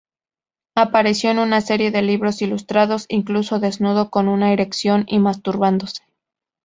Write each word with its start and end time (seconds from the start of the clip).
Apareció 0.75 1.29
en 1.29 1.37
una 1.37 1.61
serie 1.61 1.91
de 1.91 2.01
libros 2.01 2.41
ilustrados, 2.41 3.05
incluso 3.07 3.59
desnudo, 3.59 4.09
con 4.09 4.29
una 4.29 4.51
erección, 4.51 5.05
y 5.07 5.19
masturbándose. 5.19 6.01